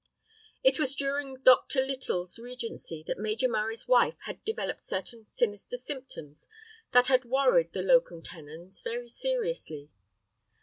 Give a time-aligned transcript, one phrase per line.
[0.63, 1.85] It was during Dr.
[1.85, 6.49] Little's regency that Major Murray's wife had developed certain sinister symptoms
[6.91, 9.91] that had worried the locum tenens very seriously.